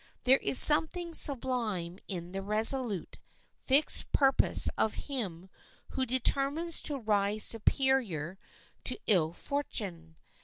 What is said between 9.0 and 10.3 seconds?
ill fortune.